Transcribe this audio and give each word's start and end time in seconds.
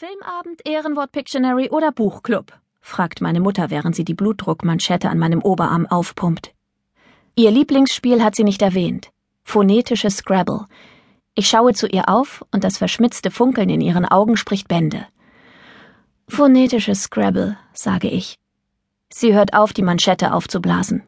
Filmabend, 0.00 0.64
Ehrenwort 0.64 1.10
Pictionary 1.10 1.70
oder 1.70 1.90
Buchclub? 1.90 2.52
fragt 2.80 3.20
meine 3.20 3.40
Mutter, 3.40 3.68
während 3.68 3.96
sie 3.96 4.04
die 4.04 4.14
Blutdruckmanschette 4.14 5.10
an 5.10 5.18
meinem 5.18 5.42
Oberarm 5.42 5.86
aufpumpt. 5.86 6.54
Ihr 7.34 7.50
Lieblingsspiel 7.50 8.22
hat 8.22 8.36
sie 8.36 8.44
nicht 8.44 8.62
erwähnt. 8.62 9.10
Phonetisches 9.42 10.18
Scrabble. 10.18 10.66
Ich 11.34 11.48
schaue 11.48 11.74
zu 11.74 11.88
ihr 11.88 12.08
auf 12.08 12.44
und 12.52 12.62
das 12.62 12.78
verschmitzte 12.78 13.32
Funkeln 13.32 13.68
in 13.70 13.80
ihren 13.80 14.04
Augen 14.04 14.36
spricht 14.36 14.68
Bände. 14.68 15.04
Phonetisches 16.28 17.02
Scrabble, 17.02 17.56
sage 17.72 18.06
ich. 18.06 18.38
Sie 19.12 19.34
hört 19.34 19.52
auf, 19.52 19.72
die 19.72 19.82
Manschette 19.82 20.32
aufzublasen. 20.32 21.02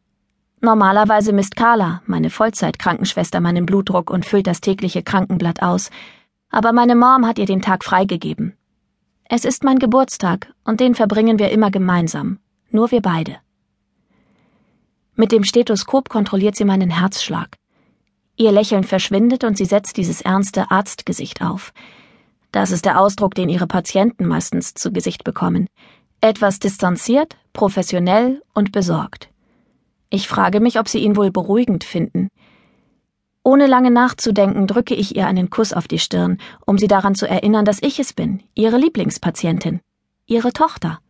Normalerweise 0.60 1.32
misst 1.32 1.54
Carla, 1.54 2.02
meine 2.06 2.28
Vollzeitkrankenschwester, 2.28 3.38
meinen 3.38 3.66
Blutdruck 3.66 4.10
und 4.10 4.26
füllt 4.26 4.48
das 4.48 4.60
tägliche 4.60 5.04
Krankenblatt 5.04 5.62
aus. 5.62 5.90
Aber 6.50 6.72
meine 6.72 6.96
Mom 6.96 7.24
hat 7.24 7.38
ihr 7.38 7.46
den 7.46 7.62
Tag 7.62 7.84
freigegeben. 7.84 8.56
Es 9.32 9.44
ist 9.44 9.62
mein 9.62 9.78
Geburtstag 9.78 10.52
und 10.64 10.80
den 10.80 10.96
verbringen 10.96 11.38
wir 11.38 11.52
immer 11.52 11.70
gemeinsam, 11.70 12.40
nur 12.72 12.90
wir 12.90 13.00
beide. 13.00 13.36
Mit 15.14 15.30
dem 15.30 15.44
Stethoskop 15.44 16.08
kontrolliert 16.08 16.56
sie 16.56 16.64
meinen 16.64 16.90
Herzschlag. 16.90 17.54
Ihr 18.34 18.50
Lächeln 18.50 18.82
verschwindet 18.82 19.44
und 19.44 19.56
sie 19.56 19.66
setzt 19.66 19.96
dieses 19.98 20.20
ernste 20.20 20.72
Arztgesicht 20.72 21.42
auf. 21.42 21.72
Das 22.50 22.72
ist 22.72 22.84
der 22.84 22.98
Ausdruck, 22.98 23.36
den 23.36 23.48
ihre 23.48 23.68
Patienten 23.68 24.26
meistens 24.26 24.74
zu 24.74 24.90
Gesicht 24.92 25.22
bekommen. 25.22 25.68
Etwas 26.20 26.58
distanziert, 26.58 27.36
professionell 27.52 28.42
und 28.52 28.72
besorgt. 28.72 29.30
Ich 30.10 30.26
frage 30.26 30.58
mich, 30.58 30.80
ob 30.80 30.88
sie 30.88 30.98
ihn 30.98 31.14
wohl 31.14 31.30
beruhigend 31.30 31.84
finden. 31.84 32.30
Ohne 33.42 33.66
lange 33.66 33.90
nachzudenken, 33.90 34.66
drücke 34.66 34.94
ich 34.94 35.16
ihr 35.16 35.26
einen 35.26 35.48
Kuss 35.48 35.72
auf 35.72 35.88
die 35.88 35.98
Stirn, 35.98 36.38
um 36.66 36.76
sie 36.76 36.88
daran 36.88 37.14
zu 37.14 37.26
erinnern, 37.26 37.64
dass 37.64 37.82
ich 37.82 37.98
es 37.98 38.12
bin, 38.12 38.42
ihre 38.54 38.76
Lieblingspatientin, 38.76 39.80
ihre 40.26 40.52
Tochter. 40.52 41.00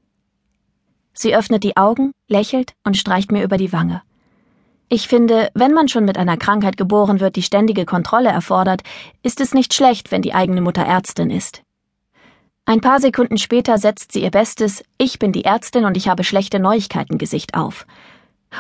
Sie 1.13 1.35
öffnet 1.35 1.65
die 1.65 1.77
Augen, 1.77 2.13
lächelt 2.29 2.75
und 2.85 2.97
streicht 2.97 3.33
mir 3.33 3.43
über 3.43 3.57
die 3.57 3.73
Wange. 3.73 4.03
Ich 4.89 5.07
finde, 5.07 5.51
wenn 5.55 5.73
man 5.73 5.89
schon 5.89 6.05
mit 6.05 6.19
einer 6.19 6.37
Krankheit 6.37 6.77
geboren 6.77 7.21
wird, 7.21 7.37
die 7.37 7.43
ständige 7.43 7.85
Kontrolle 7.85 8.31
erfordert, 8.31 8.83
ist 9.23 9.41
es 9.41 9.55
nicht 9.55 9.75
schlecht, 9.75 10.11
wenn 10.11 10.23
die 10.23 10.35
eigene 10.35 10.61
Mutter 10.61 10.83
Ärztin 10.83 11.31
ist. 11.31 11.63
Ein 12.65 12.81
paar 12.81 13.01
Sekunden 13.01 13.39
später 13.39 13.79
setzt 13.79 14.13
sie 14.13 14.23
ihr 14.23 14.31
bestes 14.31 14.85
Ich 14.99 15.19
bin 15.19 15.33
die 15.33 15.45
Ärztin 15.45 15.85
und 15.85 15.97
ich 15.97 16.09
habe 16.09 16.25
schlechte 16.25 16.61
Neuigkeiten 16.61 17.19
Gesicht 17.19 17.55
auf. 17.55 17.87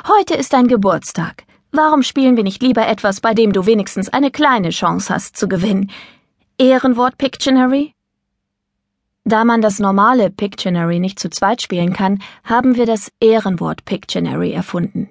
Heute 0.08 0.34
ist 0.34 0.52
dein 0.52 0.68
Geburtstag. 0.68 1.44
Warum 1.72 2.02
spielen 2.02 2.36
wir 2.36 2.42
nicht 2.42 2.62
lieber 2.62 2.88
etwas, 2.88 3.20
bei 3.20 3.32
dem 3.32 3.52
du 3.52 3.64
wenigstens 3.64 4.08
eine 4.08 4.32
kleine 4.32 4.70
Chance 4.70 5.14
hast 5.14 5.36
zu 5.36 5.48
gewinnen? 5.48 5.90
Ehrenwort 6.58 7.16
Pictionary? 7.16 7.94
Da 9.24 9.44
man 9.44 9.62
das 9.62 9.78
normale 9.78 10.30
Pictionary 10.30 10.98
nicht 10.98 11.20
zu 11.20 11.30
zweit 11.30 11.62
spielen 11.62 11.92
kann, 11.92 12.20
haben 12.42 12.74
wir 12.74 12.86
das 12.86 13.12
Ehrenwort 13.20 13.84
Pictionary 13.84 14.50
erfunden. 14.50 15.10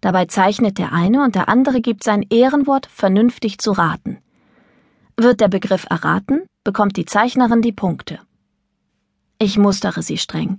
Dabei 0.00 0.26
zeichnet 0.26 0.78
der 0.78 0.92
eine 0.92 1.24
und 1.24 1.34
der 1.34 1.48
andere 1.48 1.80
gibt 1.80 2.04
sein 2.04 2.24
Ehrenwort 2.30 2.86
vernünftig 2.86 3.58
zu 3.58 3.72
raten. 3.72 4.18
Wird 5.16 5.40
der 5.40 5.48
Begriff 5.48 5.86
erraten, 5.90 6.42
bekommt 6.62 6.96
die 6.96 7.06
Zeichnerin 7.06 7.60
die 7.60 7.72
Punkte. 7.72 8.20
Ich 9.40 9.58
mustere 9.58 10.02
sie 10.02 10.18
streng. 10.18 10.58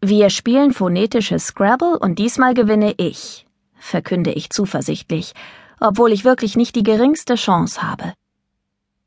Wir 0.00 0.30
spielen 0.30 0.72
phonetisches 0.72 1.48
Scrabble 1.48 1.98
und 1.98 2.18
diesmal 2.18 2.54
gewinne 2.54 2.94
ich 2.96 3.43
verkünde 3.84 4.32
ich 4.32 4.50
zuversichtlich, 4.50 5.34
obwohl 5.80 6.12
ich 6.12 6.24
wirklich 6.24 6.56
nicht 6.56 6.74
die 6.76 6.82
geringste 6.82 7.34
Chance 7.34 7.82
habe. 7.82 8.14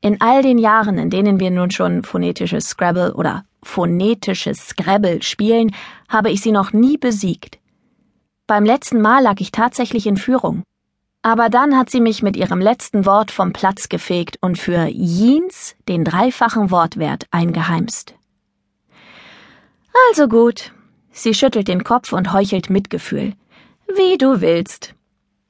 In 0.00 0.20
all 0.20 0.42
den 0.42 0.58
Jahren, 0.58 0.96
in 0.96 1.10
denen 1.10 1.40
wir 1.40 1.50
nun 1.50 1.70
schon 1.70 2.04
phonetisches 2.04 2.68
Scrabble 2.68 3.14
oder 3.14 3.44
phonetisches 3.62 4.68
Scrabble 4.68 5.22
spielen, 5.22 5.74
habe 6.08 6.30
ich 6.30 6.40
sie 6.40 6.52
noch 6.52 6.72
nie 6.72 6.96
besiegt. 6.96 7.58
Beim 8.46 8.64
letzten 8.64 9.00
Mal 9.00 9.22
lag 9.22 9.40
ich 9.40 9.50
tatsächlich 9.50 10.06
in 10.06 10.16
Führung. 10.16 10.62
Aber 11.22 11.48
dann 11.48 11.76
hat 11.76 11.90
sie 11.90 12.00
mich 12.00 12.22
mit 12.22 12.36
ihrem 12.36 12.60
letzten 12.60 13.04
Wort 13.04 13.32
vom 13.32 13.52
Platz 13.52 13.88
gefegt 13.88 14.36
und 14.40 14.56
für 14.56 14.86
Jeans 14.86 15.74
den 15.88 16.04
dreifachen 16.04 16.70
Wortwert 16.70 17.26
eingeheimst. 17.32 18.14
Also 20.08 20.28
gut. 20.28 20.72
Sie 21.10 21.34
schüttelt 21.34 21.66
den 21.66 21.82
Kopf 21.82 22.12
und 22.12 22.32
heuchelt 22.32 22.70
Mitgefühl. 22.70 23.34
Wie 23.88 24.18
du 24.18 24.42
willst. 24.42 24.94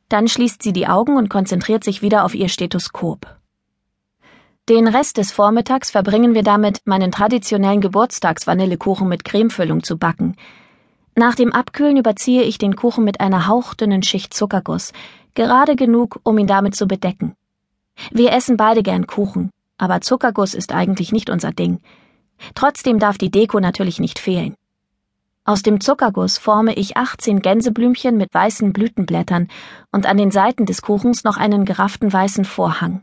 Dann 0.09 0.29
schließt 0.29 0.63
sie 0.63 0.73
die 0.73 0.87
Augen 0.87 1.17
und 1.17 1.29
konzentriert 1.29 1.83
sich 1.83 2.03
wieder 2.03 2.25
auf 2.25 2.37
ihr 2.37 2.49
Stethoskop. 2.49 3.27
Den 4.69 4.87
Rest 4.87 5.17
des 5.17 5.33
Vormittags 5.33 5.91
verbringen 5.91 6.35
wir 6.35 6.45
damit, 6.45 6.81
meinen 6.85 7.11
traditionellen 7.11 7.81
Geburtstagsvanillekuchen 7.81 9.09
mit 9.09 9.25
Cremefüllung 9.25 9.83
zu 9.83 9.99
backen. 9.99 10.37
Nach 11.17 11.35
dem 11.35 11.53
Abkühlen 11.53 11.97
überziehe 11.97 12.45
ich 12.45 12.59
den 12.59 12.77
Kuchen 12.77 13.03
mit 13.03 13.21
einer 13.21 13.49
hauchdünnen 13.49 14.05
Schicht 14.05 14.33
Zuckerguss, 14.33 14.93
gerade 15.35 15.75
genug, 15.75 16.21
um 16.23 16.39
ihn 16.39 16.47
damit 16.47 16.77
zu 16.77 16.87
bedecken. 16.87 17.35
Wir 18.13 18.33
essen 18.33 18.57
beide 18.57 18.85
gern 18.85 19.09
Kuchen, 19.09 19.51
aber 19.79 20.01
Zuckerguss 20.01 20.55
ist 20.55 20.73
eigentlich 20.73 21.11
nicht 21.11 21.29
unser 21.29 21.51
Ding. 21.51 21.81
Trotzdem 22.55 23.01
darf 23.01 23.19
die 23.19 23.33
Deko 23.33 23.59
natürlich 23.59 23.99
nicht 23.99 24.21
fehlen. 24.21 24.55
Aus 25.49 25.63
dem 25.63 25.81
Zuckerguss 25.81 26.37
forme 26.37 26.75
ich 26.75 26.99
18 26.99 27.41
Gänseblümchen 27.41 28.19
mit 28.19 28.35
weißen 28.35 28.75
Blütenblättern 28.75 29.49
und 29.91 30.05
an 30.05 30.19
den 30.19 30.31
Seiten 30.31 30.67
des 30.67 30.83
Kuchens 30.83 31.25
noch 31.25 31.39
einen 31.39 31.65
gerafften 31.65 32.13
weißen 32.13 32.45
Vorhang. 32.45 33.03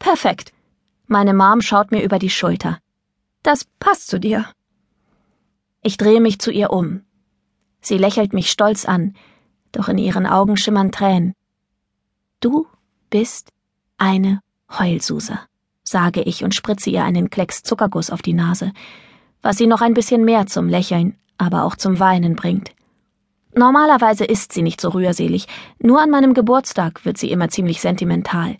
Perfekt. 0.00 0.52
Meine 1.06 1.32
Mom 1.32 1.60
schaut 1.60 1.92
mir 1.92 2.02
über 2.02 2.18
die 2.18 2.28
Schulter. 2.28 2.80
Das 3.44 3.66
passt 3.78 4.08
zu 4.08 4.18
dir. 4.18 4.46
Ich 5.80 5.96
drehe 5.96 6.20
mich 6.20 6.40
zu 6.40 6.50
ihr 6.50 6.70
um. 6.70 7.02
Sie 7.80 7.98
lächelt 7.98 8.32
mich 8.32 8.50
stolz 8.50 8.84
an, 8.84 9.14
doch 9.70 9.88
in 9.88 9.98
ihren 9.98 10.26
Augen 10.26 10.56
schimmern 10.56 10.90
Tränen. 10.90 11.34
Du 12.40 12.66
bist 13.10 13.52
eine 13.96 14.40
Heulsuse, 14.76 15.38
sage 15.84 16.20
ich 16.22 16.42
und 16.42 16.52
spritze 16.52 16.90
ihr 16.90 17.04
einen 17.04 17.30
Klecks 17.30 17.62
Zuckerguss 17.62 18.10
auf 18.10 18.22
die 18.22 18.34
Nase, 18.34 18.72
was 19.40 19.56
sie 19.56 19.68
noch 19.68 19.82
ein 19.82 19.94
bisschen 19.94 20.24
mehr 20.24 20.46
zum 20.48 20.68
Lächeln, 20.68 21.16
aber 21.38 21.64
auch 21.64 21.76
zum 21.76 21.98
Weinen 21.98 22.36
bringt. 22.36 22.72
Normalerweise 23.56 24.24
ist 24.24 24.52
sie 24.52 24.62
nicht 24.62 24.80
so 24.80 24.88
rührselig, 24.90 25.46
nur 25.78 26.02
an 26.02 26.10
meinem 26.10 26.34
Geburtstag 26.34 27.04
wird 27.04 27.18
sie 27.18 27.30
immer 27.30 27.48
ziemlich 27.48 27.80
sentimental. 27.80 28.56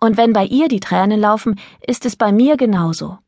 Und 0.00 0.16
wenn 0.16 0.32
bei 0.32 0.44
ihr 0.44 0.66
die 0.66 0.80
Tränen 0.80 1.20
laufen, 1.20 1.60
ist 1.86 2.04
es 2.04 2.16
bei 2.16 2.32
mir 2.32 2.56
genauso. 2.56 3.18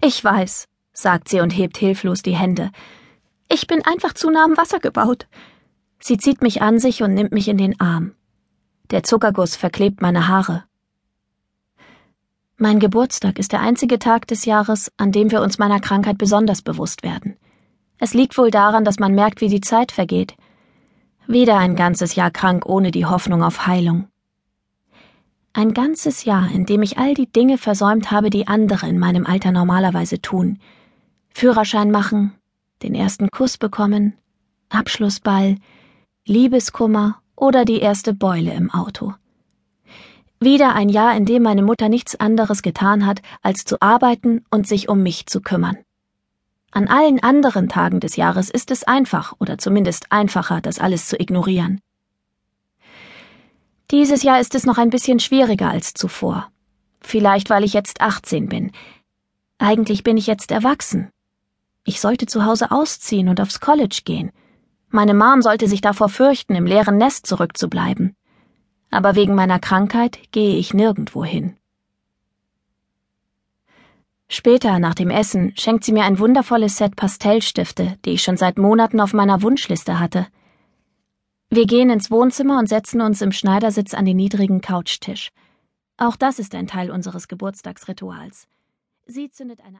Ich 0.00 0.22
weiß, 0.24 0.66
sagt 0.92 1.28
sie 1.28 1.40
und 1.40 1.50
hebt 1.50 1.76
hilflos 1.76 2.22
die 2.22 2.36
Hände. 2.36 2.70
Ich 3.50 3.66
bin 3.66 3.84
einfach 3.84 4.14
zu 4.14 4.30
nah 4.30 4.44
am 4.44 4.56
Wasser 4.56 4.78
gebaut. 4.78 5.26
Sie 6.00 6.16
zieht 6.16 6.42
mich 6.42 6.62
an 6.62 6.78
sich 6.78 7.02
und 7.02 7.14
nimmt 7.14 7.32
mich 7.32 7.48
in 7.48 7.58
den 7.58 7.78
Arm. 7.80 8.14
Der 8.90 9.02
Zuckerguss 9.02 9.56
verklebt 9.56 10.00
meine 10.00 10.28
Haare. 10.28 10.64
Mein 12.60 12.80
Geburtstag 12.80 13.38
ist 13.38 13.52
der 13.52 13.60
einzige 13.60 14.00
Tag 14.00 14.26
des 14.26 14.44
Jahres, 14.44 14.90
an 14.96 15.12
dem 15.12 15.30
wir 15.30 15.42
uns 15.42 15.58
meiner 15.58 15.78
Krankheit 15.78 16.18
besonders 16.18 16.60
bewusst 16.60 17.04
werden. 17.04 17.36
Es 17.98 18.14
liegt 18.14 18.36
wohl 18.36 18.50
daran, 18.50 18.82
dass 18.82 18.98
man 18.98 19.14
merkt, 19.14 19.40
wie 19.40 19.48
die 19.48 19.60
Zeit 19.60 19.92
vergeht. 19.92 20.34
Wieder 21.28 21.56
ein 21.56 21.76
ganzes 21.76 22.16
Jahr 22.16 22.32
krank 22.32 22.66
ohne 22.66 22.90
die 22.90 23.06
Hoffnung 23.06 23.44
auf 23.44 23.68
Heilung. 23.68 24.08
Ein 25.52 25.72
ganzes 25.72 26.24
Jahr, 26.24 26.50
in 26.50 26.66
dem 26.66 26.82
ich 26.82 26.98
all 26.98 27.14
die 27.14 27.30
Dinge 27.30 27.58
versäumt 27.58 28.10
habe, 28.10 28.28
die 28.28 28.48
andere 28.48 28.88
in 28.88 28.98
meinem 28.98 29.24
Alter 29.24 29.52
normalerweise 29.52 30.20
tun. 30.20 30.58
Führerschein 31.28 31.92
machen, 31.92 32.34
den 32.82 32.96
ersten 32.96 33.30
Kuss 33.30 33.56
bekommen, 33.56 34.14
Abschlussball, 34.68 35.58
Liebeskummer 36.26 37.22
oder 37.36 37.64
die 37.64 37.78
erste 37.78 38.14
Beule 38.14 38.52
im 38.52 38.72
Auto. 38.72 39.14
Wieder 40.40 40.76
ein 40.76 40.88
Jahr, 40.88 41.16
in 41.16 41.24
dem 41.24 41.42
meine 41.42 41.62
Mutter 41.62 41.88
nichts 41.88 42.14
anderes 42.14 42.62
getan 42.62 43.06
hat, 43.06 43.22
als 43.42 43.64
zu 43.64 43.80
arbeiten 43.80 44.44
und 44.50 44.68
sich 44.68 44.88
um 44.88 45.02
mich 45.02 45.26
zu 45.26 45.40
kümmern. 45.40 45.78
An 46.70 46.86
allen 46.86 47.20
anderen 47.20 47.68
Tagen 47.68 47.98
des 47.98 48.14
Jahres 48.14 48.48
ist 48.48 48.70
es 48.70 48.84
einfach 48.84 49.34
oder 49.40 49.58
zumindest 49.58 50.12
einfacher, 50.12 50.60
das 50.60 50.78
alles 50.78 51.08
zu 51.08 51.20
ignorieren. 51.20 51.80
Dieses 53.90 54.22
Jahr 54.22 54.38
ist 54.38 54.54
es 54.54 54.64
noch 54.64 54.78
ein 54.78 54.90
bisschen 54.90 55.18
schwieriger 55.18 55.70
als 55.70 55.94
zuvor. 55.94 56.48
Vielleicht, 57.00 57.50
weil 57.50 57.64
ich 57.64 57.72
jetzt 57.72 58.00
18 58.00 58.48
bin. 58.48 58.70
Eigentlich 59.58 60.04
bin 60.04 60.16
ich 60.16 60.26
jetzt 60.26 60.52
erwachsen. 60.52 61.10
Ich 61.84 62.00
sollte 62.00 62.26
zu 62.26 62.44
Hause 62.44 62.70
ausziehen 62.70 63.28
und 63.28 63.40
aufs 63.40 63.60
College 63.60 64.02
gehen. 64.04 64.30
Meine 64.90 65.14
Mom 65.14 65.42
sollte 65.42 65.66
sich 65.66 65.80
davor 65.80 66.10
fürchten, 66.10 66.54
im 66.54 66.66
leeren 66.66 66.98
Nest 66.98 67.26
zurückzubleiben 67.26 68.14
aber 68.90 69.14
wegen 69.14 69.34
meiner 69.34 69.58
Krankheit 69.58 70.18
gehe 70.32 70.56
ich 70.56 70.74
nirgendwo 70.74 71.24
hin. 71.24 71.56
Später, 74.28 74.78
nach 74.78 74.94
dem 74.94 75.10
Essen, 75.10 75.54
schenkt 75.56 75.84
sie 75.84 75.92
mir 75.92 76.04
ein 76.04 76.18
wundervolles 76.18 76.76
Set 76.76 76.96
Pastellstifte, 76.96 77.98
die 78.04 78.10
ich 78.10 78.22
schon 78.22 78.36
seit 78.36 78.58
Monaten 78.58 79.00
auf 79.00 79.14
meiner 79.14 79.42
Wunschliste 79.42 79.98
hatte. 79.98 80.26
Wir 81.50 81.66
gehen 81.66 81.88
ins 81.88 82.10
Wohnzimmer 82.10 82.58
und 82.58 82.68
setzen 82.68 83.00
uns 83.00 83.22
im 83.22 83.32
Schneidersitz 83.32 83.94
an 83.94 84.04
den 84.04 84.16
niedrigen 84.16 84.60
Couchtisch. 84.60 85.30
Auch 85.96 86.14
das 86.16 86.38
ist 86.38 86.54
ein 86.54 86.66
Teil 86.66 86.90
unseres 86.90 87.26
Geburtstagsrituals. 87.28 88.46
Sie 89.06 89.30
zündet 89.30 89.60
eine 89.66 89.76